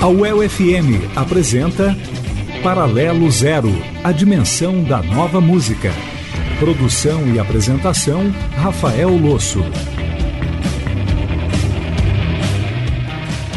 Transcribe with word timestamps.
A 0.00 0.06
UEL 0.06 0.48
FM 0.48 1.16
apresenta 1.16 1.96
Paralelo 2.62 3.30
Zero, 3.30 3.72
a 4.04 4.12
dimensão 4.12 4.84
da 4.84 5.02
nova 5.02 5.40
música. 5.40 5.90
Produção 6.58 7.26
e 7.34 7.38
apresentação, 7.38 8.30
Rafael 8.54 9.08
Losso. 9.16 9.64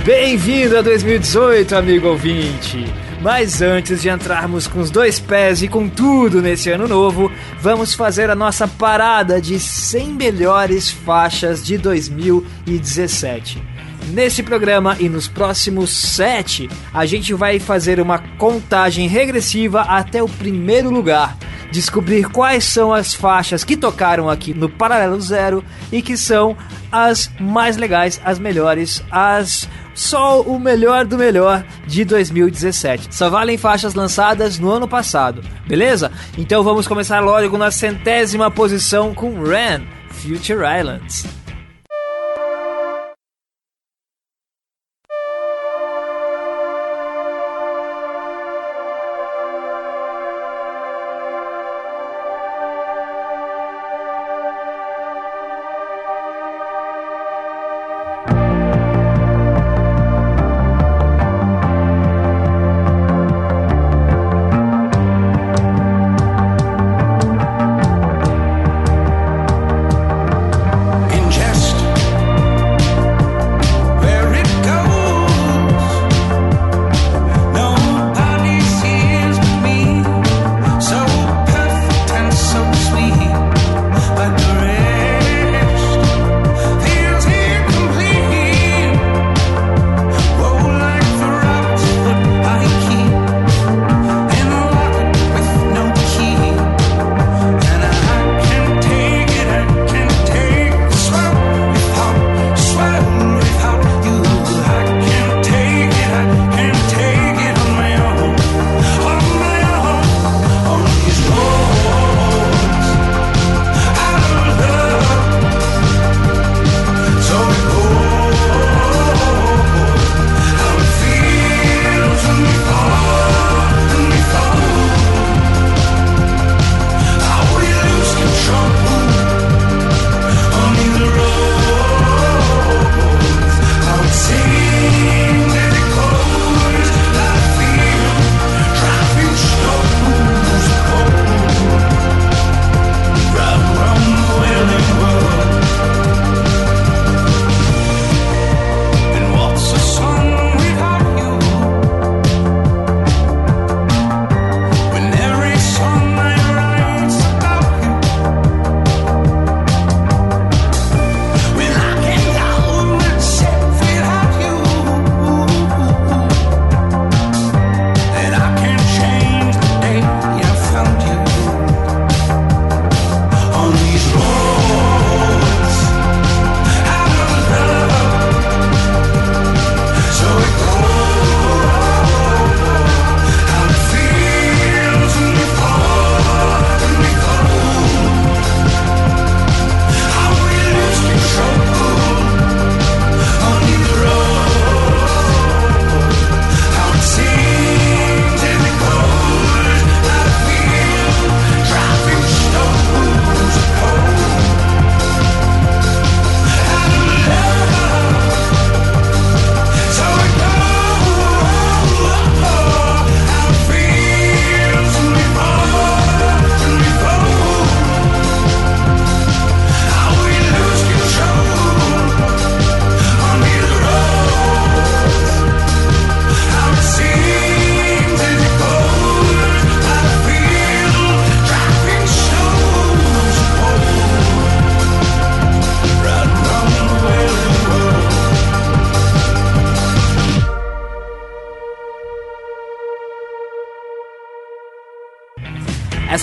Bem-vindo 0.06 0.78
a 0.78 0.82
2018, 0.82 1.76
amigo 1.76 2.08
ouvinte! 2.08 3.07
Mas 3.22 3.62
antes 3.62 4.02
de 4.02 4.10
entrarmos 4.10 4.68
com 4.68 4.80
os 4.80 4.92
dois 4.92 5.20
pés 5.20 5.64
e 5.64 5.68
com 5.68 5.90
tudo 5.90 6.42
nesse 6.42 6.70
ano 6.70 6.88
novo, 6.88 7.32
vamos 7.60 7.94
fazer 7.94 8.30
a 8.30 8.36
nossa 8.36 8.68
parada 8.68 9.42
de 9.42 9.60
100 9.60 10.14
melhores 10.14 10.92
faixas 10.92 11.66
de 11.66 11.78
2017. 11.78 13.62
Nesse 14.10 14.42
programa 14.42 14.96
e 15.00 15.10
nos 15.10 15.28
próximos 15.28 15.90
sete, 15.90 16.70
a 16.94 17.06
gente 17.06 17.34
vai 17.34 17.60
fazer 17.60 18.00
uma 18.00 18.20
contagem 18.38 19.08
regressiva 19.08 19.82
até 19.82 20.24
o 20.24 20.30
primeiro 20.30 20.90
lugar. 20.90 21.36
Descobrir 21.72 22.30
quais 22.30 22.64
são 22.64 22.94
as 22.94 23.14
faixas 23.14 23.66
que 23.66 23.76
tocaram 23.76 24.30
aqui 24.30 24.54
no 24.54 24.70
Paralelo 24.70 25.20
Zero 25.20 25.62
e 25.92 26.02
que 26.02 26.16
são 26.16 26.56
as 26.90 27.30
mais 27.38 27.76
legais, 27.76 28.22
as 28.24 28.40
melhores, 28.40 29.04
as 29.12 29.68
só 29.98 30.42
o 30.42 30.60
melhor 30.60 31.06
do 31.06 31.18
melhor 31.18 31.66
de 31.88 32.06
2017. 32.06 33.16
Só 33.16 33.32
valem 33.32 33.58
faixas 33.58 33.96
lançadas 33.96 34.60
no 34.60 34.70
ano 34.70 34.88
passado, 34.88 35.42
beleza? 35.68 36.12
Então 36.38 36.64
vamos 36.64 36.88
começar 36.88 37.20
logo 37.20 37.58
na 37.58 37.72
centésima 37.72 38.52
posição 38.52 39.16
com 39.16 39.42
Ran, 39.42 39.82
Future 40.12 40.60
Islands. 40.80 41.26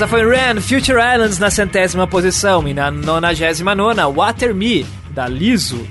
Essa 0.05 0.19
foi 0.19 0.37
Ran, 0.37 0.61
Future 0.61 0.99
Islands 0.99 1.39
na 1.39 1.51
centésima 1.51 2.07
posição 2.07 2.69
e 2.69 2.75
na 2.75 2.91
nonagésima 2.91 3.75
nona, 3.75 4.07
Water 4.07 4.55
Me, 4.55 4.85
da 5.13 5.27
Liso. 5.27 5.89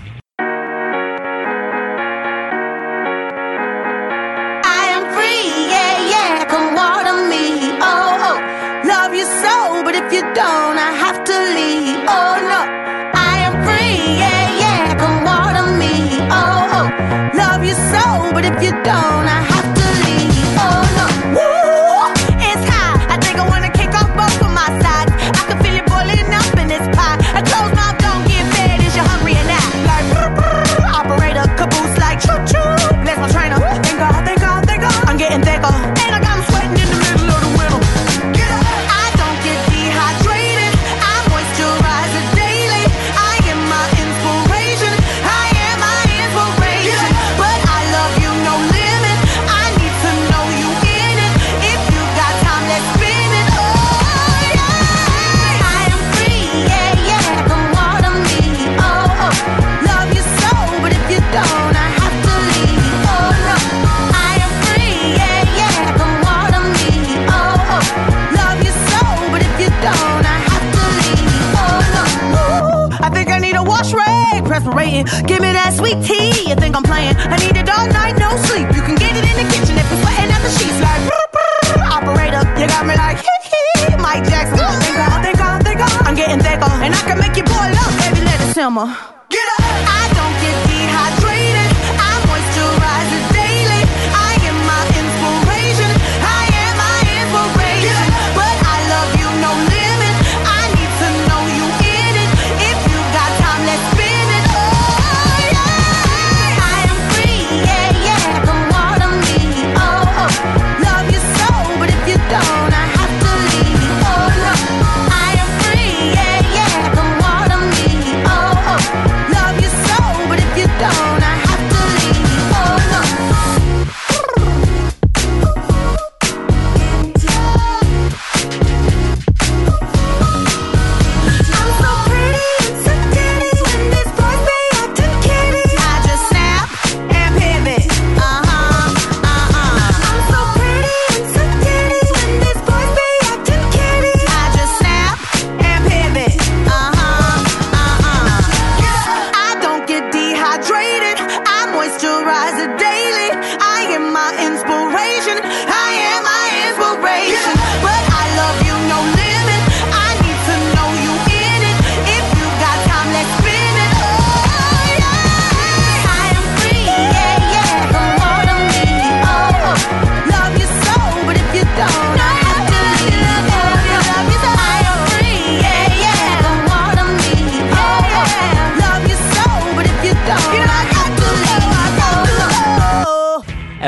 吗？ 88.74 88.98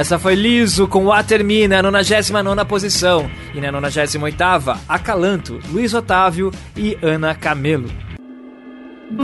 Essa 0.05 0.19
foi 0.19 0.35
Liso 0.35 0.87
com 0.87 1.05
Waterme 1.05 1.67
na 1.67 1.81
99 1.81 2.63
posição. 2.65 3.27
E 3.55 3.59
na 3.59 3.71
98, 3.71 4.79
Acalanto, 4.87 5.59
Luiz 5.71 5.95
Otávio 5.95 6.51
e 6.77 6.95
Ana 7.01 7.33
Camelo. 7.33 7.89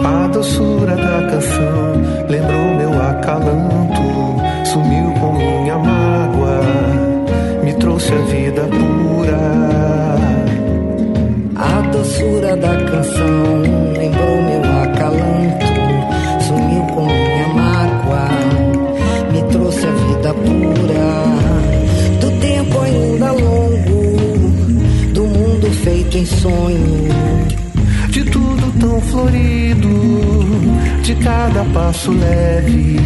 A 0.03 0.27
doçura 0.29 0.95
da 0.95 1.29
canção 1.29 2.01
lembrou 2.27 2.73
meu 2.73 2.99
acalanto, 2.99 4.41
sumiu 4.65 5.13
com 5.19 5.33
minha 5.33 5.77
mágoa, 5.77 6.61
me 7.63 7.75
trouxe 7.75 8.11
a 8.13 8.21
vida 8.23 8.63
pura. 8.63 9.37
A 11.57 11.81
doçura 11.91 12.57
da 12.57 12.75
canção 12.85 13.61
lembrou 13.95 14.41
meu 14.41 14.70
sonho. 26.41 27.07
De 28.09 28.23
tudo 28.25 28.73
tão 28.79 28.99
florido, 29.01 29.89
de 31.03 31.15
cada 31.15 31.63
passo 31.65 32.11
leve, 32.11 32.99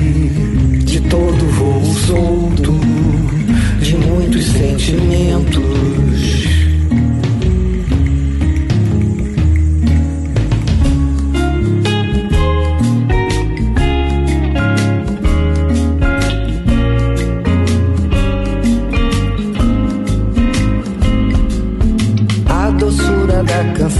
De 0.85 0.99
todo 1.01 1.45
voo 1.51 1.83
solto, 2.07 2.79
de 3.81 3.95
muitos 3.97 4.45
sentimentos. 4.45 6.44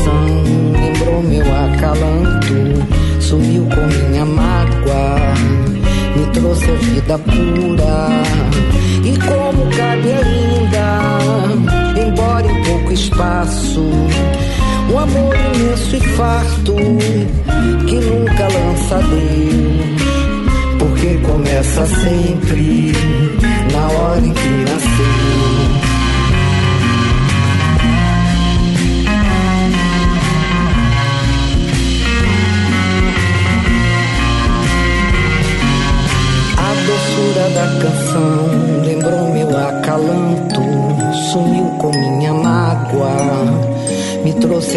Da 0.05 0.11
canção 0.11 0.71
lembrou 0.73 1.23
meu 1.23 1.45
acalanto, 1.65 2.53
sumiu 3.19 3.65
com 3.65 3.81
minha 3.87 4.25
mágoa, 4.25 5.33
me 6.15 6.25
trouxe 6.33 6.69
a 6.69 6.75
vida 6.75 7.17
pura. 7.19 8.09
E 9.03 9.17
como 9.19 9.69
cabe 9.75 10.11
ainda, 10.11 11.19
embora 12.07 12.51
em 12.51 12.63
pouco 12.63 12.93
espaço, 12.93 13.81
um 14.91 14.99
amor 14.99 15.35
imenso 15.35 15.95
e 15.95 15.99
farto 15.99 16.75
que 17.87 17.95
nunca 17.95 18.47
lança 18.47 18.97
Deus, 19.09 20.01
porque 20.79 21.17
começa 21.17 21.85
sempre 21.85 22.93
na 23.71 23.87
hora 23.87 24.25
em 24.25 24.33
que 24.33 24.49
nasceu. 24.49 25.24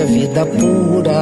A 0.00 0.04
vida 0.04 0.46
pura. 0.46 1.12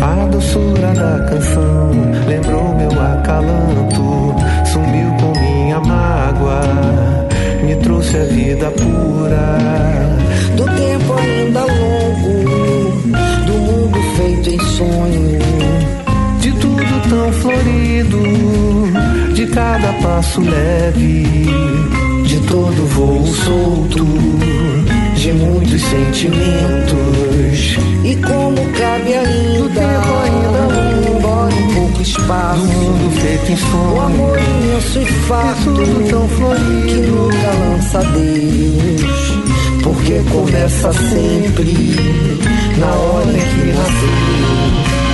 A 0.00 0.26
doçura 0.26 0.92
da 0.94 1.24
canção 1.28 1.90
lembrou 2.28 2.74
meu 2.74 2.90
acalanto, 2.90 4.34
sumiu 4.64 5.10
com 5.20 5.38
minha 5.40 5.80
mágoa, 5.80 6.60
me 7.64 7.74
trouxe 7.76 8.16
a 8.16 8.24
vida 8.24 8.70
pura. 8.70 9.58
Do 10.56 10.64
tempo 10.64 11.14
ainda 11.14 11.60
longo, 11.60 12.44
do 13.46 13.52
mundo 13.52 13.98
feito 14.16 14.50
em 14.50 14.60
sonho. 14.60 15.38
De 16.40 16.52
tudo 16.52 17.08
tão 17.08 17.32
florido, 17.32 18.22
de 19.34 19.46
cada 19.46 19.92
passo 19.94 20.40
leve, 20.40 21.24
De 22.24 22.40
todo 22.48 22.86
voo 22.86 23.26
solto, 23.26 24.04
de 25.26 25.32
muitos 25.32 25.82
sentimentos. 25.82 27.76
E 28.04 28.14
como 28.14 28.54
cabe 28.78 29.12
ainda, 29.12 29.80
tempo 29.80 30.14
ainda 30.22 31.10
embora 31.18 31.52
em 31.52 31.74
pouco 31.74 32.00
espaço, 32.00 32.60
do 32.60 32.66
mundo 32.68 33.10
feito 33.20 33.50
em 33.50 33.54
o 33.54 33.58
sonho. 33.58 34.00
amor 34.02 34.38
imenso 34.38 35.00
e 35.00 35.06
farto, 35.26 35.74
tudo 35.74 36.08
tão 36.08 36.28
florido. 36.28 36.86
que 36.86 36.94
nunca 37.10 37.50
lança 37.58 37.98
Deus, 38.04 39.82
porque 39.82 40.22
começa 40.30 40.92
sempre 40.92 41.74
na 42.78 42.94
hora 42.94 43.28
em 43.28 43.32
que 43.32 43.72
nasceu. 43.72 45.05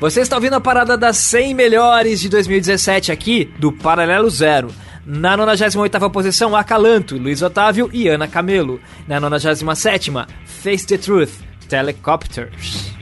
Você 0.00 0.22
está 0.22 0.36
ouvindo 0.36 0.54
a 0.54 0.60
parada 0.62 0.96
das 0.96 1.18
100 1.18 1.52
melhores 1.52 2.20
de 2.22 2.30
2017 2.30 3.12
aqui 3.12 3.52
do 3.58 3.70
Paralelo 3.70 4.30
Zero. 4.30 4.72
Na 5.04 5.36
98ª 5.36 6.10
posição, 6.10 6.56
Acalanto, 6.56 7.18
Luiz 7.18 7.42
Otávio 7.42 7.90
e 7.92 8.08
Ana 8.08 8.26
Camelo. 8.26 8.80
Na 9.06 9.20
97ª, 9.20 10.26
Face 10.46 10.86
the 10.86 10.96
Truth, 10.96 11.32
Helicopters. 11.70 12.99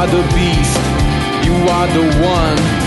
are 0.00 0.06
the 0.06 0.22
beast, 0.34 0.80
you 1.44 1.52
are 1.68 1.86
the 1.88 2.04
one. 2.24 2.79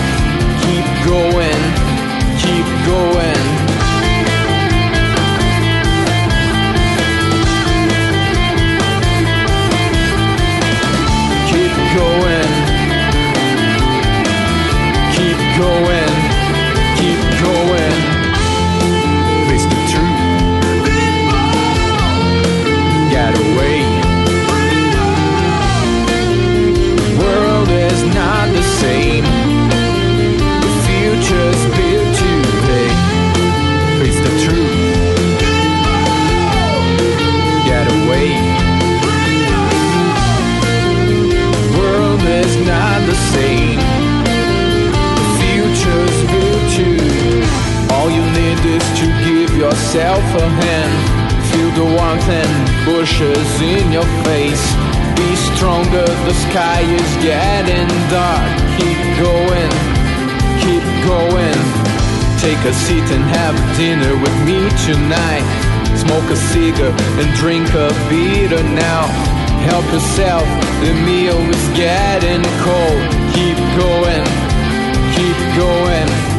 cigar 66.54 66.94
and 67.18 67.28
drink 67.34 67.68
a 67.74 67.88
beer 68.08 68.62
now. 68.74 69.06
Help 69.70 69.84
yourself, 69.92 70.46
the 70.82 70.92
meal 71.06 71.38
is 71.54 71.66
getting 71.76 72.42
cold. 72.62 73.02
Keep 73.34 73.58
going, 73.82 74.24
keep 75.16 75.38
going. 75.58 76.33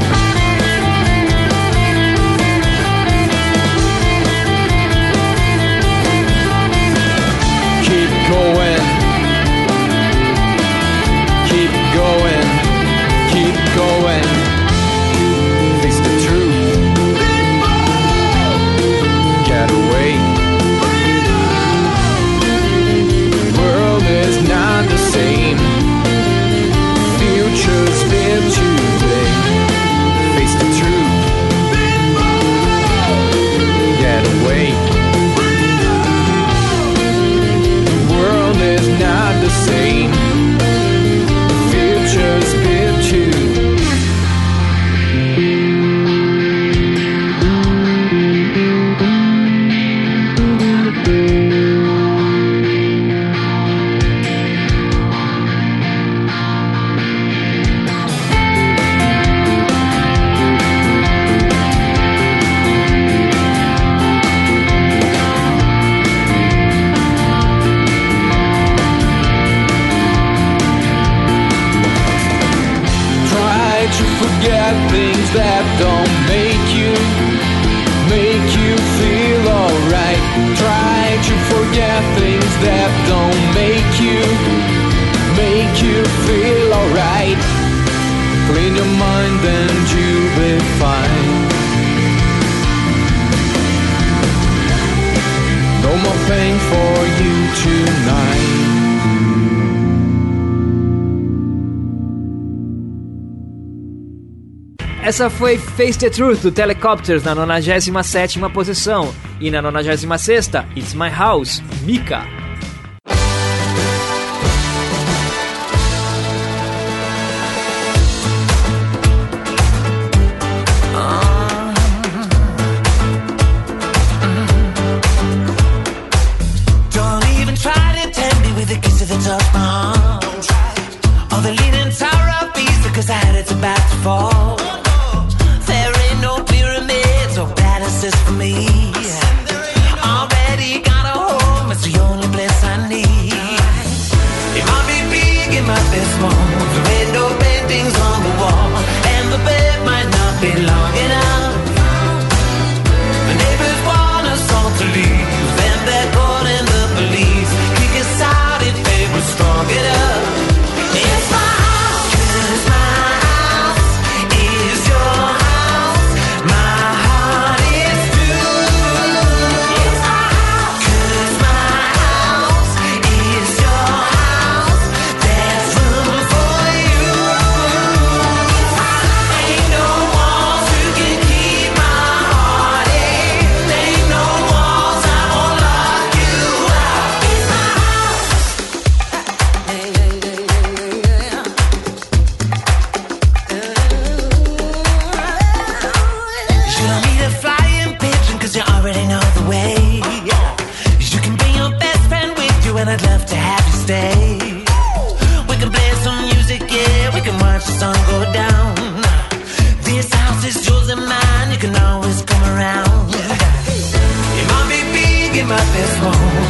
Essa 105.05 105.29
foi 105.29 105.59
Face 105.59 105.99
the 105.99 106.09
Truth 106.09 106.41
do 106.41 106.51
Telecopters 106.51 107.23
na 107.23 107.35
97 107.35 108.39
posição. 108.51 109.13
E 109.39 109.51
na 109.51 109.61
96, 109.61 110.49
It's 110.75 110.95
My 110.95 111.09
House, 111.09 111.61
Mika. 111.83 112.44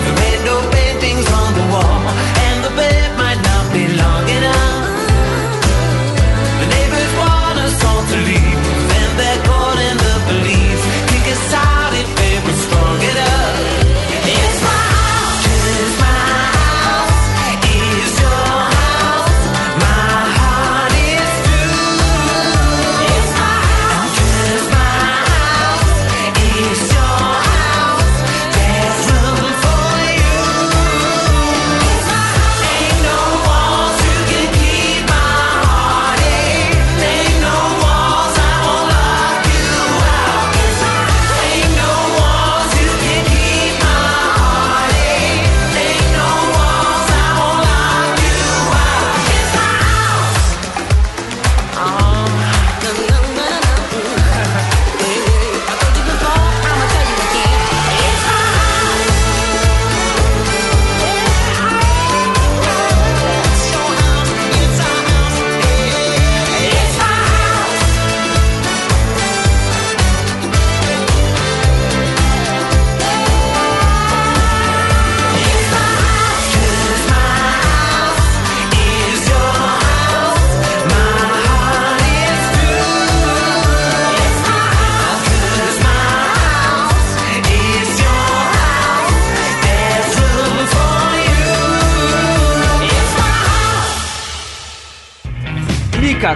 There 0.05 0.23
ain't 0.27 0.45
no 0.45 0.69
paintings 0.69 1.27
on 1.31 1.53
the 1.55 1.65
wall. 1.73 2.34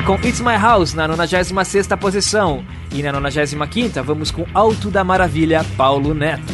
Com 0.06 0.16
It's 0.16 0.40
My 0.42 0.56
House 0.58 0.94
na 0.94 1.08
96ª 1.08 1.96
posição. 1.98 2.64
E 2.92 3.04
na 3.04 3.14
95ª 3.14 4.02
vamos 4.02 4.32
com 4.32 4.46
Alto 4.54 4.90
da 4.90 5.04
Maravilha, 5.04 5.64
Paulo 5.78 6.14
Neto. 6.14 6.49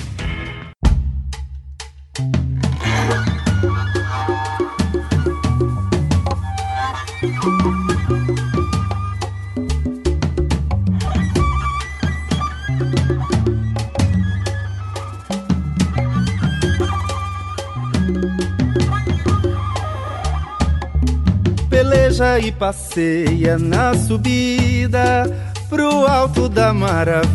E 22.37 22.51
passeia 22.51 23.57
na 23.57 23.95
subida 23.95 25.25
pro 25.69 26.05
alto 26.05 26.49
da 26.49 26.73
maravilha 26.73 27.29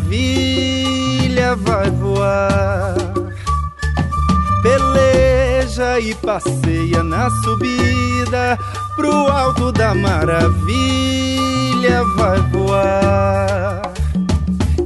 vai 1.55 1.89
voar. 1.89 2.95
Peleja 4.61 5.99
e 5.99 6.13
passeia 6.13 7.03
na 7.03 7.31
subida 7.31 8.59
pro 8.95 9.11
alto 9.11 9.71
da 9.71 9.95
maravilha 9.95 10.53
vai 12.15 12.39
voar. 12.51 13.81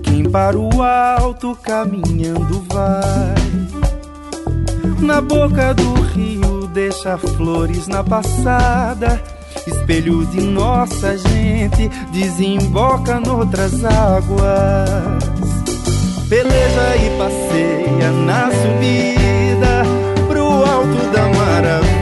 Quem 0.01 0.29
para 0.29 0.57
o 0.57 0.81
alto 0.81 1.57
caminhando 1.61 2.65
vai. 2.69 3.35
Na 5.01 5.19
boca 5.19 5.73
do 5.73 5.93
rio 6.13 6.67
deixa 6.67 7.17
flores 7.17 7.87
na 7.87 8.01
passada. 8.01 9.34
Espelho 9.85 10.25
de 10.25 10.41
nossa 10.41 11.15
gente 11.15 11.87
desemboca 12.11 13.19
noutras 13.19 13.85
águas. 13.85 15.23
Peleja 16.27 16.95
e 16.97 17.17
passeia 17.19 18.09
na 18.25 18.49
subida 18.49 19.83
pro 20.27 20.43
alto 20.43 21.11
da 21.13 21.27
maravilha 21.27 21.94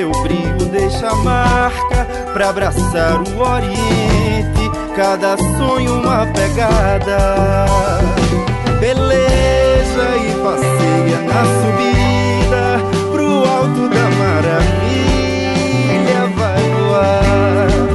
seu 0.00 0.10
brilho, 0.22 0.64
deixa 0.70 1.14
marca 1.16 2.06
pra 2.32 2.48
abraçar 2.48 3.20
o 3.20 3.38
oriente. 3.38 4.70
Cada 4.96 5.36
sonho 5.36 6.00
uma 6.00 6.26
pegada. 6.28 7.66
Beleza 8.80 10.16
e 10.16 10.32
passeia 10.42 11.20
na 11.20 11.44
subida 11.60 12.80
pro 13.12 13.44
alto 13.44 13.88
da 13.90 14.08
maravilha 14.16 14.60
vai 16.34 16.62
voar. 16.70 17.89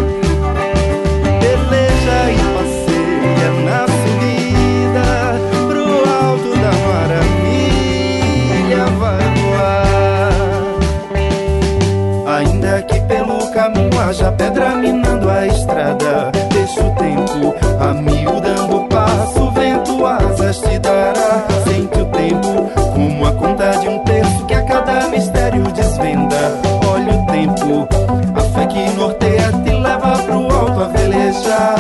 Haja 14.05 14.31
pedra 14.33 14.75
minando 14.75 15.29
a 15.29 15.47
estrada, 15.47 16.31
deixa 16.51 16.81
o 16.81 16.95
tempo 16.95 17.55
a 17.79 17.93
mil 17.93 18.39
dando 18.39 18.87
passo, 18.87 19.49
vento 19.51 20.05
asas 20.05 20.59
te 20.59 20.77
dará. 20.79 21.43
Sente 21.63 22.01
o 22.01 22.05
tempo 22.05 22.69
como 22.93 23.25
a 23.25 23.31
conta 23.31 23.71
de 23.79 23.89
um 23.89 23.99
terço 24.03 24.45
que 24.45 24.53
a 24.53 24.61
cada 24.63 25.07
mistério 25.07 25.63
desvenda. 25.71 26.53
Olha 26.87 27.13
o 27.13 27.25
tempo, 27.25 27.87
a 28.35 28.41
fé 28.41 28.67
que 28.67 28.89
norteia 28.91 29.51
te 29.63 29.71
leva 29.71 30.17
pro 30.19 30.55
alto 30.55 30.83
a 30.83 30.87
velejar. 30.89 31.75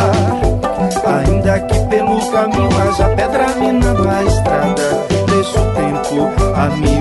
Ainda 1.05 1.59
que 1.59 1.79
pelo 1.87 2.31
caminho 2.31 2.69
haja 2.81 3.07
pedra 3.09 3.47
minando 3.59 4.09
a 4.09 4.23
estrada, 4.23 5.05
deixa 5.27 5.61
o 5.61 5.75
tempo 5.75 6.31
a 6.55 6.65
mil 6.75 6.94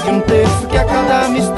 de 0.00 0.10
um 0.10 0.20
terço 0.22 0.66
que 0.66 0.76
a 0.76 0.84
cada 0.84 1.28
mistério 1.28 1.53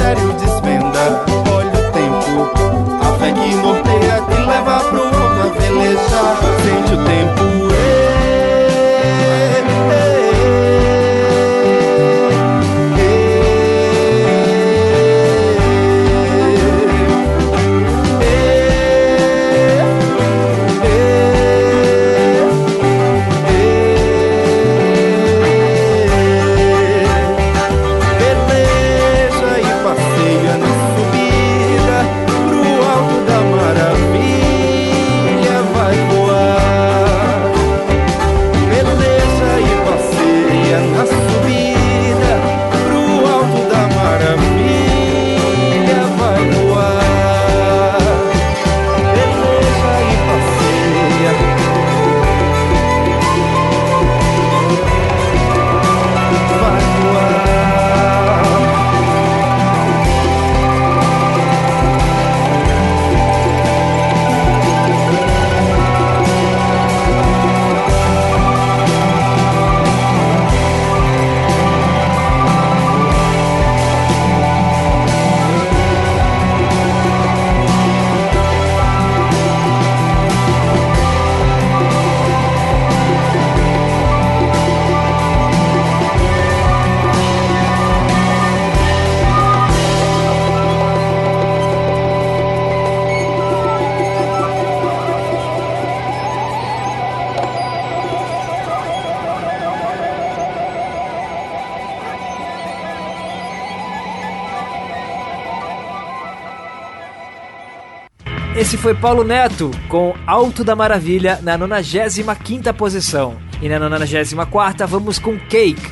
foi 108.87 108.95
Paulo 108.95 109.25
Neto 109.25 109.73
com 109.89 110.15
Alto 110.25 110.63
da 110.63 110.77
Maravilha 110.77 111.41
na 111.43 111.59
95ª 111.59 112.73
posição. 112.73 113.37
E 113.61 113.69
na 113.69 113.81
94ª 113.81 114.87
vamos 114.87 115.19
com 115.19 115.37
Cake, 115.37 115.83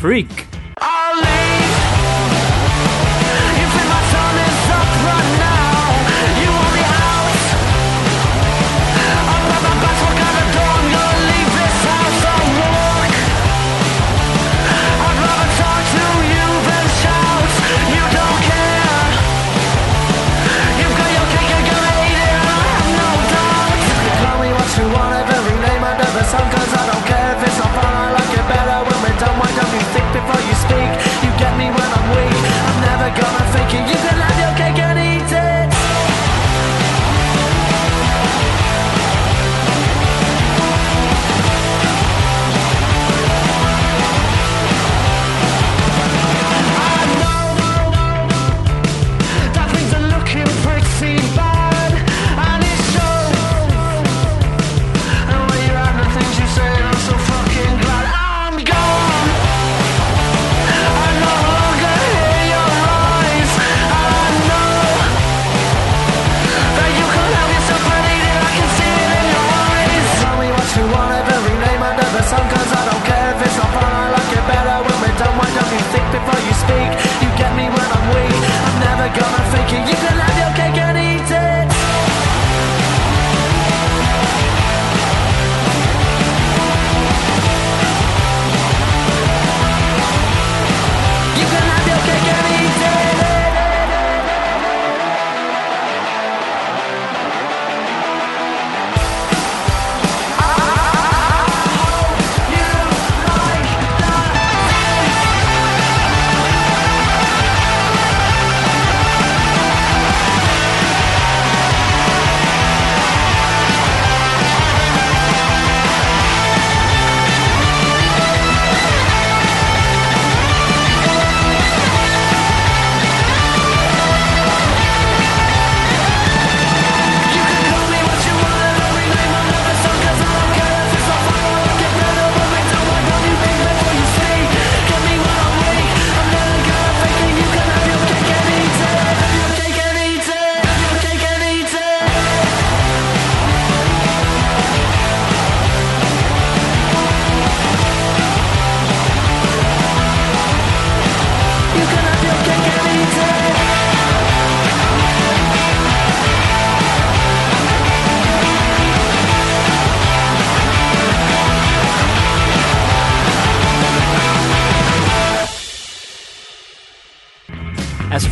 Freak. 0.00 0.49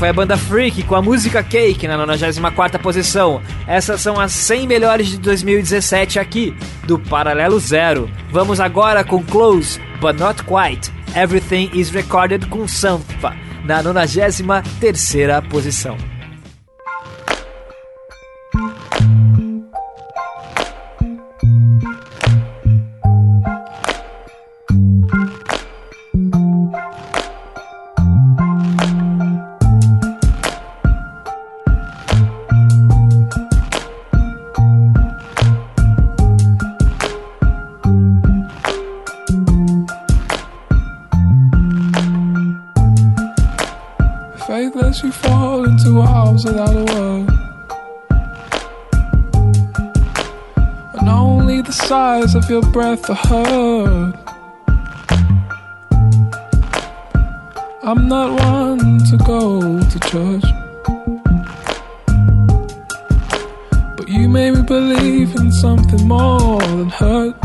Foi 0.08 0.10
a 0.10 0.12
banda 0.12 0.38
Freak 0.38 0.82
com 0.84 0.94
a 0.94 1.02
música 1.02 1.42
Cake 1.42 1.86
na 1.86 1.98
94ª 2.06 2.78
posição. 2.78 3.42
Essas 3.66 4.00
são 4.00 4.18
as 4.18 4.32
100 4.32 4.66
melhores 4.66 5.08
de 5.08 5.18
2017 5.18 6.18
aqui, 6.18 6.56
do 6.84 6.98
Paralelo 6.98 7.58
Zero. 7.60 8.10
Vamos 8.30 8.58
agora 8.58 9.04
com 9.04 9.22
Close, 9.22 9.78
But 10.00 10.18
Not 10.18 10.44
Quite. 10.44 10.90
Everything 11.14 11.70
is 11.74 11.90
Recorded 11.90 12.46
com 12.46 12.66
Sanfa, 12.66 13.36
na 13.64 13.82
93ª 13.82 15.46
posição. 15.46 16.17
Your 52.48 52.62
breath 52.62 53.10
are 53.10 53.14
heard. 53.14 54.14
I'm 57.82 58.08
not 58.08 58.40
one 58.40 58.98
to 59.10 59.16
go 59.18 59.80
to 59.80 59.98
church. 60.00 60.44
But 63.96 64.08
you 64.08 64.28
made 64.28 64.54
me 64.54 64.62
believe 64.62 65.34
in 65.36 65.52
something 65.52 66.08
more 66.08 66.60
than 66.60 66.88
hurt. 66.88 67.36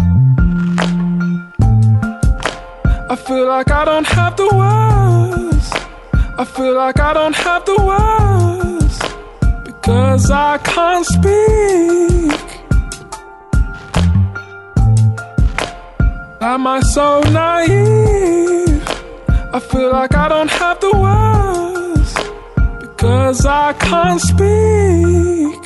I 3.09 3.15
feel 3.15 3.47
like 3.47 3.71
I 3.71 3.85
don't 3.85 4.07
have 4.07 4.37
the 4.37 4.49
words. 4.61 5.71
I 6.37 6.45
feel 6.45 6.75
like 6.75 6.99
I 6.99 7.13
don't 7.13 7.35
have 7.35 7.65
the 7.65 7.77
words 7.91 8.99
because 9.65 10.31
I 10.31 10.57
can't 10.59 11.05
speak. 11.05 12.12
Am 16.53 16.67
I 16.67 16.81
so 16.81 17.19
naive? 17.31 18.83
I 19.57 19.59
feel 19.59 19.91
like 19.91 20.13
I 20.13 20.27
don't 20.29 20.51
have 20.51 20.79
the 20.81 20.91
words 21.05 22.13
because 22.79 23.43
I 23.47 23.73
can't 23.73 24.21
speak. 24.21 25.61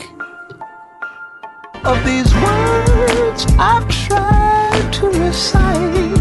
Of 1.84 1.98
these 2.06 2.34
words 2.36 3.46
I've 3.60 3.86
tried 3.90 4.94
to 4.94 5.08
recite, 5.08 6.16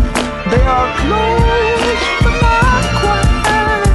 they 0.51 0.65
are 0.77 0.91
close 1.03 2.05
but 2.25 2.37
not 2.43 2.85
quite. 3.03 3.87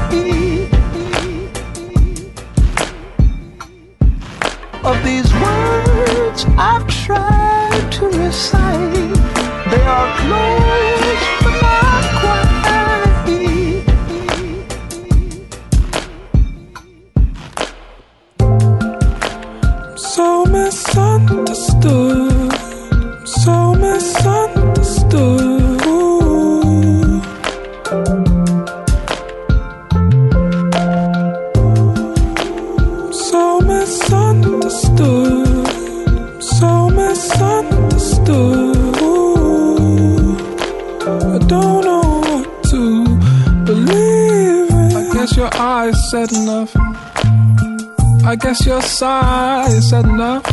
Of 4.86 4.98
these 5.04 5.30
words 5.44 6.46
I've 6.58 6.88
tried 6.88 7.92
to 7.92 8.06
recite, 8.08 9.41
they 9.72 9.82
are 9.84 10.18
close 10.18 10.91
guess 48.42 48.66
your 48.66 48.82
size 48.82 49.90
said 49.90 50.06
enough. 50.06 50.44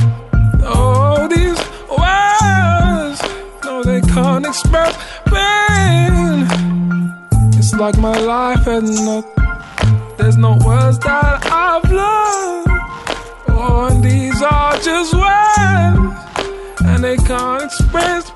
Oh, 0.63 1.27
these 1.29 1.59
words, 1.89 3.23
no, 3.65 3.83
they 3.83 4.01
can't 4.13 4.45
express 4.45 4.95
pain. 5.25 6.47
It's 7.59 7.73
like 7.75 7.97
my 7.99 8.19
life 8.19 8.65
had 8.65 8.83
nothing. 8.83 9.33
There's 10.19 10.37
no 10.37 10.59
words 10.67 10.99
that 11.01 11.47
I've 11.47 11.91
learned. 11.91 12.67
Oh, 13.49 13.89
and 13.91 14.05
these 14.05 14.43
are 14.43 14.77
just 14.79 15.15
words, 15.15 16.17
and 16.85 17.03
they 17.03 17.17
can't 17.17 17.63
express 17.63 18.31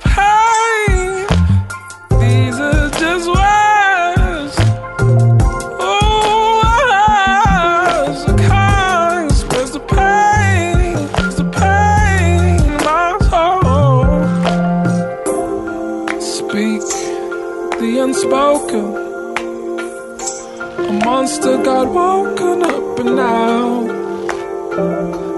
woken 21.92 22.62
up 22.62 22.98
and 23.00 23.16
now, 23.16 23.82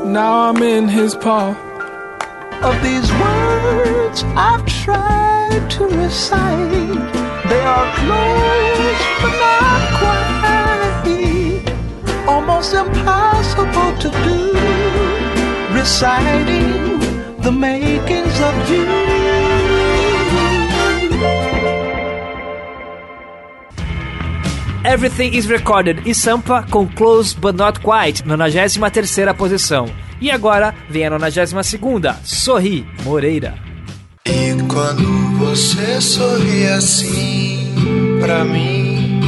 now 0.04 0.48
I'm 0.48 0.62
in 0.62 0.88
his 0.88 1.14
paw. 1.14 1.54
of 2.62 2.82
these 2.82 3.10
words 3.24 4.22
I've 4.36 4.64
tried 4.64 5.68
to 5.70 5.84
recite. 5.84 6.70
They 7.50 7.62
are 7.74 7.88
close, 8.00 9.02
but 9.22 9.34
not 9.44 9.82
quite. 9.98 10.34
Almost 12.28 12.72
impossible 12.72 13.90
to 14.04 14.08
do. 14.26 14.40
Reciting 15.74 17.00
the 17.42 17.52
makings 17.52 18.40
of 18.40 18.54
you. 18.70 19.23
Everything 24.84 25.34
is 25.34 25.46
Recorded 25.46 26.02
e 26.04 26.14
Sampa 26.14 26.62
com 26.70 26.86
Close 26.86 27.34
But 27.34 27.56
Not 27.56 27.80
Quite, 27.80 28.22
93ª 28.22 29.32
posição. 29.34 29.86
E 30.20 30.30
agora 30.30 30.74
vem 30.90 31.06
a 31.06 31.10
92ª, 31.10 32.16
Sorri, 32.22 32.86
Moreira. 33.02 33.54
E 34.26 34.54
quando 34.68 35.38
você 35.38 36.00
sorri 36.02 36.66
assim 36.66 37.74
pra 38.20 38.44
mim, 38.44 39.20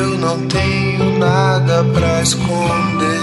eu 0.00 0.18
não 0.18 0.46
tenho 0.46 1.18
nada 1.18 1.82
pra 1.84 2.20
esconder. 2.20 3.16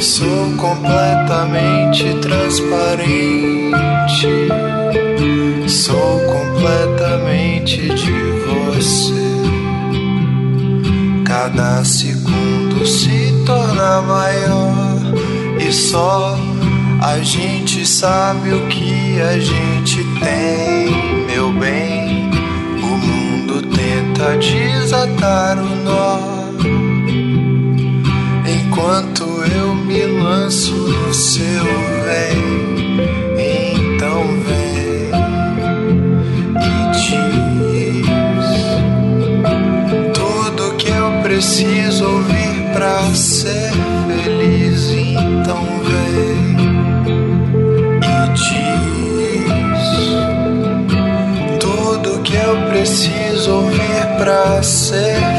Sou 0.00 0.52
completamente 0.56 2.04
transparente. 2.20 4.28
Sou 5.66 6.20
completamente 6.20 7.88
de 7.94 8.12
você. 8.72 9.23
Cada 11.44 11.84
segundo 11.84 12.86
se 12.86 13.30
torna 13.44 14.00
maior 14.00 14.96
e 15.60 15.70
só 15.70 16.38
a 17.02 17.18
gente 17.18 17.86
sabe 17.86 18.54
o 18.54 18.66
que 18.68 19.20
a 19.20 19.38
gente 19.38 20.02
tem, 20.20 21.26
meu 21.26 21.52
bem. 21.52 22.30
O 22.82 22.96
mundo 22.96 23.60
tenta 23.60 24.38
desatar 24.38 25.58
o 25.58 25.76
nó. 25.84 26.18
Enquanto 28.48 29.24
eu 29.54 29.74
me 29.74 30.02
lanço 30.06 30.72
no 30.72 31.12
seu 31.12 31.62
vem. 32.06 32.73
Ser 43.14 43.70
feliz. 44.22 44.90
Então 44.90 45.64
vem 45.84 46.56
e 48.02 48.28
diz 48.34 49.84
tudo 51.60 52.20
que 52.22 52.34
eu 52.34 52.56
preciso 52.70 53.52
ouvir 53.52 54.06
pra 54.18 54.62
ser 54.62 55.33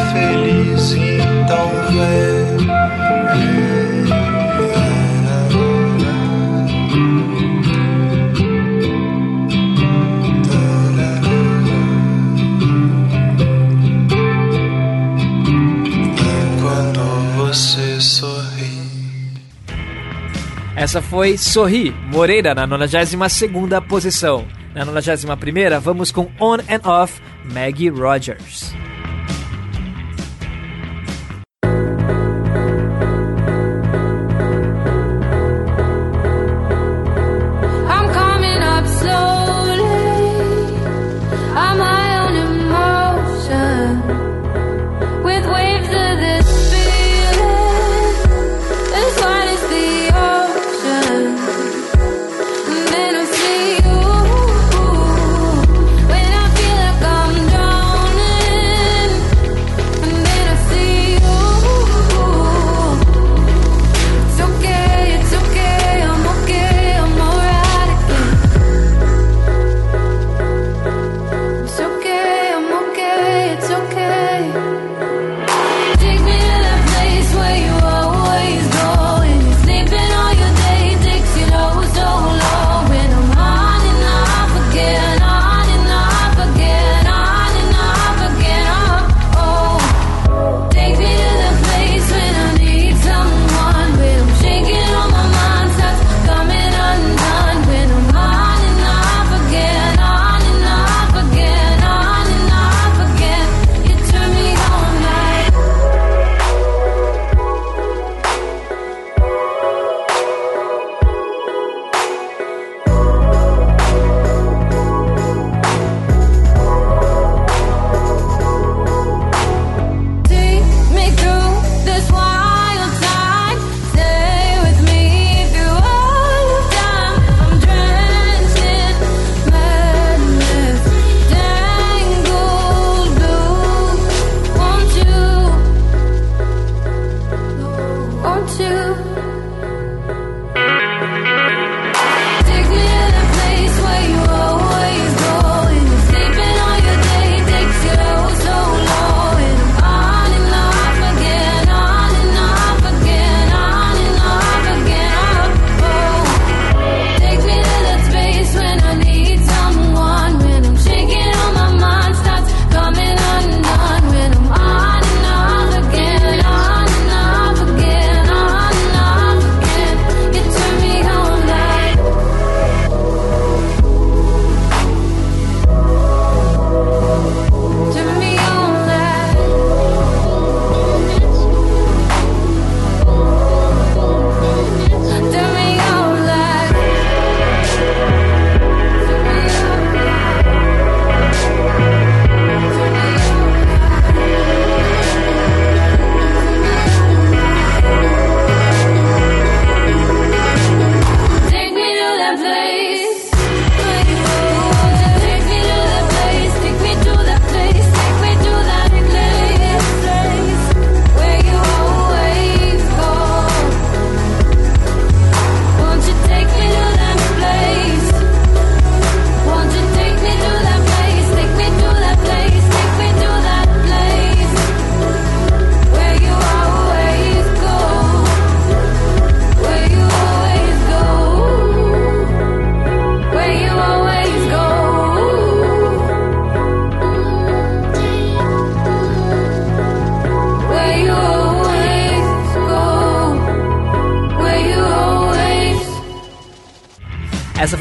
Essa 20.85 21.01
foi 21.01 21.35
Sorri, 21.35 21.89
Moreira, 22.13 22.53
na 22.53 22.67
92ª 22.67 23.81
posição. 23.87 24.45
Na 24.75 24.85
91ª, 24.85 25.79
vamos 25.79 26.11
com 26.11 26.29
On 26.39 26.57
and 26.57 26.87
Off, 26.87 27.19
Maggie 27.43 27.89
Rogers. 27.89 28.74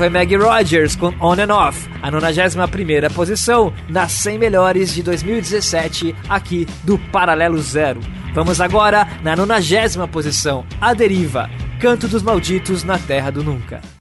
Foi 0.05 0.11
Maggie 0.11 0.37
Rogers 0.37 0.97
com 0.97 1.15
On 1.19 1.33
and 1.33 1.51
Off, 1.51 1.89
a 2.03 2.11
91 2.11 3.09
posição 3.15 3.73
nas 3.89 4.13
100 4.13 4.39
melhores 4.39 4.95
de 4.95 5.03
2017 5.03 6.15
aqui 6.29 6.67
do 6.83 6.99
Paralelo 7.11 7.59
Zero. 7.63 8.01
Vamos 8.35 8.61
agora 8.61 9.09
na 9.23 9.35
90 9.35 10.07
posição, 10.09 10.67
A 10.79 10.93
Deriva, 10.93 11.49
Canto 11.81 12.07
dos 12.07 12.23
Malditos 12.23 12.85
na 12.85 12.99
Terra 12.99 13.31
do 13.31 13.43
Nunca. 13.43 13.94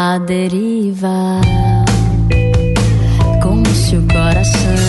À 0.00 0.16
deriva. 0.16 1.40
Como 3.42 3.66
se 3.66 3.96
o 3.96 4.02
coração 4.06 4.87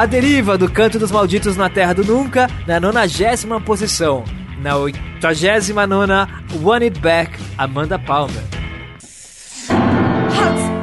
A 0.00 0.06
Deriva 0.06 0.56
do 0.56 0.66
Canto 0.70 0.98
dos 0.98 1.10
Malditos 1.10 1.58
na 1.58 1.68
Terra 1.68 1.92
do 1.92 2.02
Nunca, 2.02 2.48
na 2.66 2.80
90 2.80 3.60
posição. 3.60 4.24
Na 4.62 4.74
89, 4.78 6.26
One 6.64 6.86
It 6.86 6.98
Back, 7.00 7.38
Amanda 7.58 7.98
Palmer. 7.98 8.42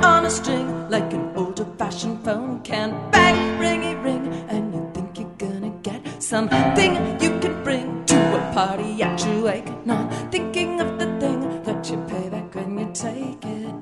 On 0.06 0.24
a 0.24 0.30
string 0.30 0.68
like 0.92 1.12
an 1.16 1.34
fashioned 1.80 2.24
phone 2.24 2.60
can 2.62 2.94
bang, 3.10 3.60
ringy 3.60 3.96
ring, 4.04 4.32
and 4.50 4.72
you 4.72 4.88
think 4.94 5.18
you're 5.18 5.36
gonna 5.40 5.74
get 5.82 6.00
something 6.22 6.94
you 7.20 7.40
can 7.40 7.64
bring 7.64 8.06
to 8.06 8.16
a 8.16 8.54
party 8.54 9.02
at 9.02 9.20
your 9.26 9.46
wake. 9.46 9.66
Not 9.84 10.14
thinking 10.32 10.80
of 10.80 11.00
the 11.00 11.08
thing 11.20 11.64
that 11.64 11.90
you 11.90 11.98
pay 12.08 12.30
back 12.30 12.54
when 12.54 12.78
you 12.78 12.88
take 12.94 13.44
it. 13.44 13.74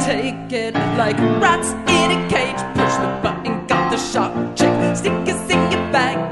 Take 0.00 0.50
it 0.50 0.74
like 0.96 1.18
rats 1.42 1.72
in 1.88 2.10
a 2.10 2.28
cage. 2.30 2.60
Push 2.74 2.96
the 2.96 3.20
button, 3.22 3.57
a 3.98 4.52
check. 4.54 4.96
Stick 4.96 5.12
a 5.28 5.34
stick 5.44 5.72
it 5.72 5.92
back. 5.92 6.27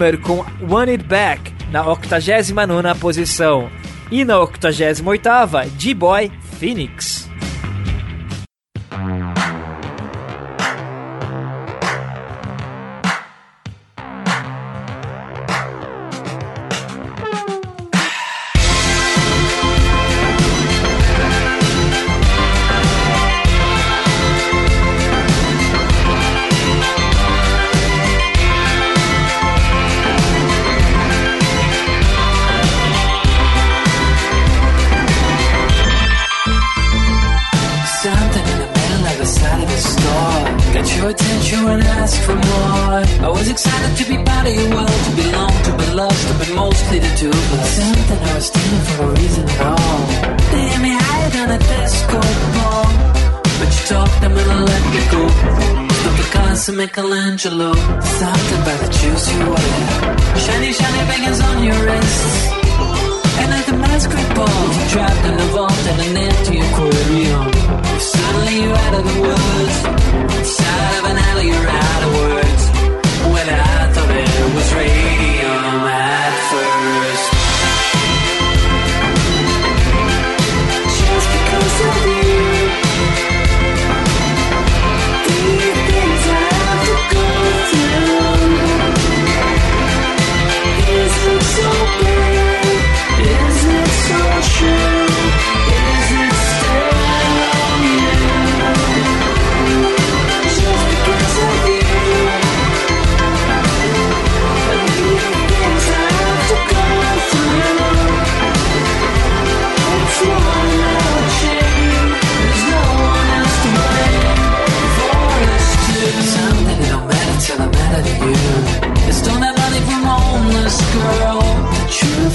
Summer 0.00 0.18
com 0.18 0.46
One 0.66 0.92
It 0.92 1.04
Back 1.04 1.52
na 1.70 1.84
89ª 1.84 2.98
posição. 2.98 3.70
E 4.10 4.24
na 4.24 4.36
88ª, 4.36 5.68
D-Boy 5.76 6.32
Phoenix. 6.58 7.19
Hello. 57.42 57.89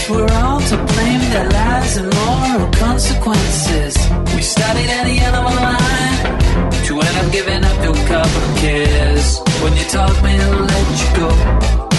We're 0.08 0.32
all 0.34 0.60
to 0.60 0.78
blame 0.78 1.20
their 1.32 1.50
lies 1.50 1.98
and 1.98 2.14
moral 2.14 2.72
consequences. 2.74 3.98
We 4.36 4.42
started 4.44 4.88
at 4.88 5.06
the 5.06 5.18
end 5.18 5.36
of 5.36 5.44
a 5.44 5.56
line 5.66 6.86
to 6.86 7.00
end 7.02 7.18
up 7.18 7.32
giving 7.32 7.64
up 7.64 7.78
to 7.84 7.90
a 7.90 8.08
couple 8.08 8.42
of 8.48 8.58
kids. 8.58 9.40
When 9.64 9.76
you 9.76 9.84
taught 9.86 10.18
me 10.24 10.38
to 10.38 10.50
let 10.72 10.88
you 11.02 11.10
go, 11.18 11.30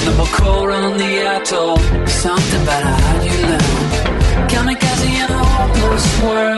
no 0.07 0.17
more 0.19 0.33
coal 0.39 0.71
on 0.71 0.99
the 0.99 1.13
atoll. 1.35 1.79
Something 2.07 2.63
about 2.63 2.85
how 2.85 3.23
you 3.25 3.37
love. 3.51 4.51
Kamikaze 4.51 5.11
in 5.23 5.29
a 5.29 5.45
hopeless 5.45 6.23
world. 6.23 6.56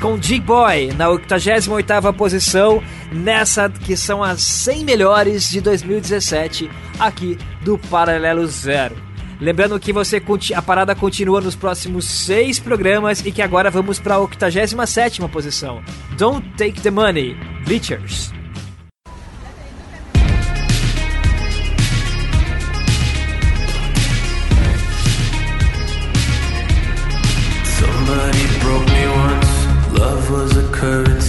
Com 0.00 0.20
G-Boy 0.20 0.92
na 0.96 1.08
88 1.08 2.12
posição 2.16 2.82
nessa 3.10 3.68
que 3.68 3.96
são 3.96 4.22
as 4.22 4.42
100 4.42 4.84
melhores 4.84 5.48
de 5.48 5.60
2017 5.60 6.70
aqui 6.98 7.38
do 7.62 7.78
Paralelo 7.78 8.46
Zero. 8.46 8.96
Lembrando 9.40 9.78
que 9.78 9.92
você 9.92 10.22
a 10.54 10.62
parada 10.62 10.94
continua 10.94 11.40
nos 11.40 11.56
próximos 11.56 12.04
seis 12.04 12.58
programas 12.58 13.24
e 13.24 13.32
que 13.32 13.42
agora 13.42 13.70
vamos 13.70 13.98
para 13.98 14.14
a 14.14 14.20
87 14.20 15.20
posição. 15.28 15.82
Don't 16.16 16.46
Take 16.56 16.80
the 16.80 16.90
Money, 16.90 17.36
Bleachers. 17.64 18.35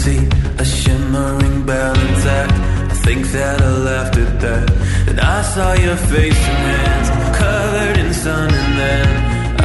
see 0.08 0.24
a 0.64 0.66
shimmering 0.66 1.58
bell 1.70 1.96
intact. 2.08 2.54
I 2.94 2.96
think 3.06 3.22
that 3.36 3.58
I 3.70 3.72
left 3.92 4.16
it 4.24 4.34
there. 4.44 4.68
And 5.10 5.18
I 5.20 5.40
saw 5.54 5.70
your 5.86 6.00
face 6.14 6.42
and 6.52 6.62
hands 6.72 7.10
covered 7.42 7.98
in 8.04 8.10
sun, 8.24 8.50
and 8.62 8.74
then 8.82 9.08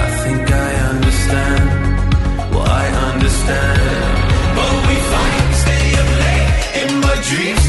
I 0.07 0.09
think 0.23 0.43
I 0.67 0.71
understand. 0.93 1.65
Well, 2.53 2.69
I 2.83 2.87
understand. 3.11 3.81
But 4.57 4.75
we 4.89 4.97
fight, 5.13 5.51
stay 5.65 5.87
up 6.03 6.11
late 6.23 6.51
in 6.83 6.91
my 7.07 7.17
dreams. 7.29 7.62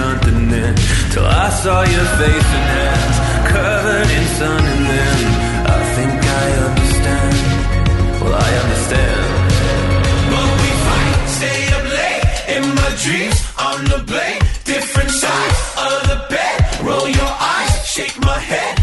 continent 0.00 0.76
till 1.12 1.26
I 1.26 1.48
saw 1.62 1.78
your 1.96 2.08
face 2.20 2.48
and 2.58 2.66
hands 2.76 3.16
covered 3.54 4.10
in 4.18 4.24
sun 4.38 4.62
and 4.74 4.84
then 4.92 5.18
I 5.76 5.78
think 5.96 6.16
I 6.42 6.46
understand. 6.68 7.34
Well, 8.20 8.34
I 8.48 8.50
understand. 8.62 9.24
But 10.32 10.50
we 10.62 10.70
fight, 10.86 11.16
stay 11.38 11.60
up 11.76 11.86
late 11.98 12.24
in 12.56 12.64
my 12.80 12.90
dreams 13.04 13.38
on 13.68 13.78
the 13.92 14.00
blade, 14.10 14.42
different 14.64 15.10
sides 15.22 15.60
of 15.86 15.96
the 16.10 16.18
bed. 16.32 16.56
Roll 16.88 17.08
your 17.20 17.32
eyes, 17.54 17.72
shake 17.94 18.16
my 18.30 18.38
head. 18.52 18.79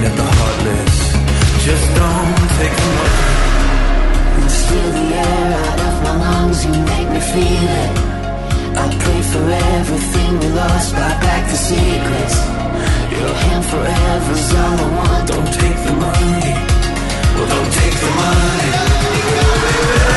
looking 0.00 0.10
at 0.10 0.16
the 0.16 0.28
heartless. 0.40 0.96
Just 1.64 1.86
don't 1.94 2.48
take 2.58 2.74
them 2.80 2.92
away. 3.00 3.28
You 4.40 4.48
steal 4.48 4.90
the 4.98 5.06
air 5.14 5.48
out 5.64 5.80
of 5.88 5.94
my 6.04 6.14
lungs, 6.16 6.64
you 6.64 6.72
make 6.72 7.08
me 7.10 7.20
feel 7.20 7.68
it. 7.84 7.92
I 8.76 8.86
pray 9.02 9.22
for 9.32 9.44
everything 9.78 10.38
we 10.40 10.48
lost, 10.56 10.92
buy 10.94 11.14
back 11.20 11.50
the 11.50 11.56
secrets. 11.56 12.36
Your 13.12 13.34
hand 13.44 13.64
forever's 13.64 14.54
all 14.54 14.78
I 14.78 14.88
want. 14.96 15.28
Don't 15.28 15.52
take 15.60 15.78
the 15.86 15.92
money. 15.92 16.54
Well, 17.34 17.48
don't 17.48 17.72
take 17.72 17.96
the 18.00 18.10
money. 18.20 20.09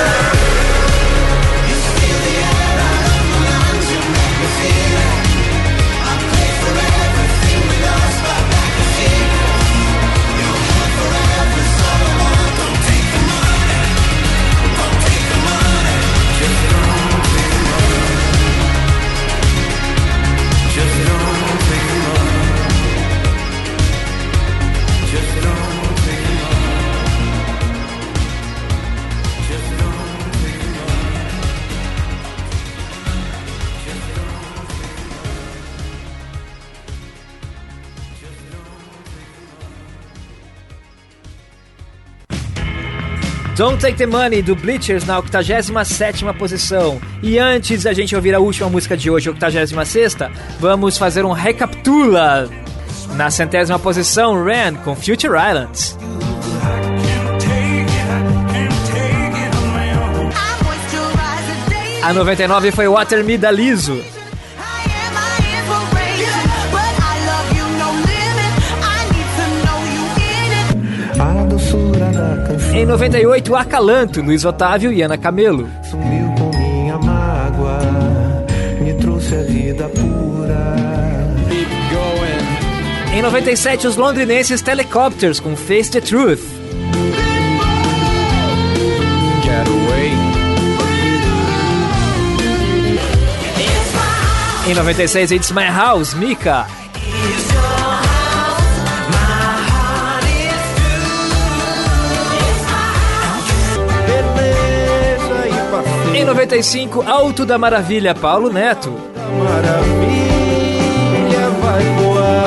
Don't 43.64 43.80
Take 43.80 43.98
the 43.98 44.06
Money 44.06 44.42
do 44.42 44.58
Bleachers 44.58 45.06
na 45.06 45.20
87 45.20 46.26
posição. 46.38 47.00
E 47.22 47.40
antes 47.40 47.84
da 47.84 47.94
gente 47.94 48.14
ouvir 48.14 48.36
a 48.36 48.40
última 48.40 48.68
música 48.68 48.98
de 48.98 49.10
hoje, 49.10 49.30
86, 49.30 50.18
vamos 50.60 50.98
fazer 50.98 51.24
um 51.24 51.32
recapitula. 51.32 52.50
Na 53.16 53.32
centésima 53.32 53.80
posição, 53.80 54.44
Ran 54.44 54.74
com 54.84 54.94
Future 54.98 55.36
Islands. 55.38 55.98
A 62.04 62.12
99 62.12 62.72
foi 62.72 62.90
Water 62.90 63.24
Me 63.24 63.38
da 63.38 63.50
Liso. 63.50 63.98
Em 72.74 72.86
98, 72.88 73.56
Acalanto, 73.56 74.22
Luiz 74.22 74.44
Otávio 74.44 74.92
e 74.92 75.02
Ana 75.04 75.16
Camelo. 75.18 75.70
sumiu 75.84 76.34
com 76.38 76.58
minha 76.58 76.98
mágoa, 76.98 77.80
me 78.82 78.94
trouxe 78.96 79.36
a 79.36 79.44
vida 79.44 79.88
pura. 79.90 80.74
Em 83.14 83.22
97, 83.22 83.86
os 83.86 83.96
londrinenses 83.96 84.64
Telecopters 84.64 85.40
com 85.40 85.56
Face 85.56 85.92
the 85.92 86.02
Truth. 86.02 86.42
Get 89.44 89.68
away. 89.68 90.12
Em 94.68 94.74
96, 94.74 95.32
It's 95.32 95.52
My 95.52 95.68
House, 95.68 96.16
Mika. 96.16 96.66
Em 106.24 106.26
95, 106.26 107.04
Alto 107.06 107.46
da 107.46 107.58
Maravilha, 107.58 108.16
Paulo 108.16 108.50
Neto. 108.50 108.98
maravilha 109.38 109.90
vai 111.62 111.84
voar. 111.84 112.46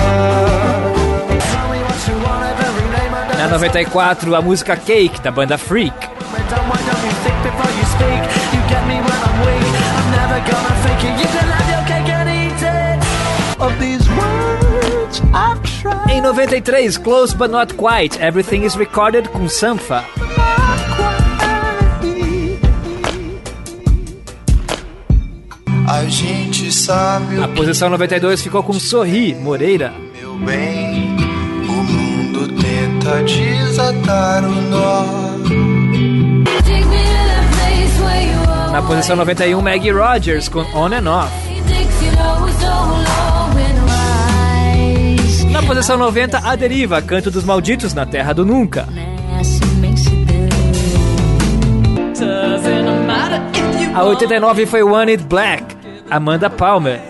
Na 3.37 3.49
94, 3.49 4.35
a 4.35 4.41
música 4.41 4.77
Cake, 4.77 5.21
da 5.21 5.31
banda 5.31 5.59
Freak. 5.59 5.95
Em 16.09 16.23
93, 16.23 16.97
Close 16.97 17.37
But 17.37 17.51
Not 17.51 17.75
Quite, 17.75 18.19
Everything 18.23 18.65
is 18.65 18.75
Recorded 18.75 19.29
com 19.29 19.47
Sanfa. 19.51 20.16
A 25.97 26.05
gente 26.05 26.71
sabe 26.71 27.43
A 27.43 27.47
o 27.47 27.55
posição 27.55 27.89
92 27.89 28.43
ficou 28.43 28.63
com 28.63 28.75
Sorri, 28.75 29.35
Moreira. 29.35 29.95
meu 30.15 30.35
bem. 30.35 31.17
O 31.67 31.73
mundo 31.73 32.49
tenta 32.49 33.23
desatar 33.23 34.45
o 34.45 34.61
nó. 34.61 35.07
Na 38.73 38.83
posição 38.83 39.17
91, 39.17 39.63
Maggie 39.63 39.91
Rogers 39.91 40.51
com 40.51 40.61
On 40.75 40.93
and 40.93 41.11
Off. 41.11 41.33
Na 45.51 45.63
posição 45.63 45.97
90, 45.97 46.39
A 46.45 46.55
Deriva, 46.57 47.01
Canto 47.01 47.31
dos 47.31 47.43
Malditos 47.43 47.95
na 47.95 48.05
Terra 48.05 48.35
do 48.35 48.45
Nunca. 48.45 48.87
A 53.95 54.05
89 54.05 54.67
foi 54.67 54.83
One 54.83 55.13
It 55.13 55.25
Black, 55.25 55.76
Amanda 56.11 56.49
Palmer. 56.49 57.01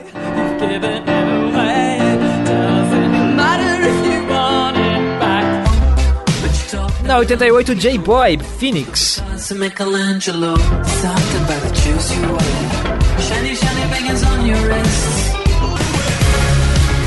Na 7.02 7.18
88, 7.20 7.74
J-Boy, 7.74 8.38
Phoenix. 8.58 9.22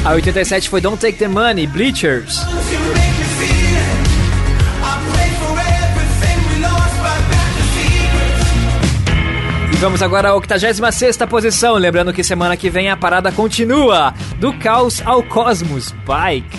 A 0.05 0.15
87 0.15 0.69
foi 0.69 0.81
Don't 0.81 0.97
Take 0.99 1.17
the 1.17 1.27
Money, 1.27 1.67
Bleachers. 1.67 2.39
Vamos 9.79 10.01
agora 10.01 10.29
à 10.29 10.35
86 10.35 11.17
posição. 11.29 11.75
Lembrando 11.75 12.11
que 12.11 12.23
semana 12.23 12.57
que 12.57 12.69
vem 12.69 12.89
a 12.89 12.97
parada 12.97 13.31
continua. 13.31 14.13
Do 14.37 14.51
caos 14.53 15.01
ao 15.05 15.23
cosmos, 15.23 15.91
Bike. 16.05 16.58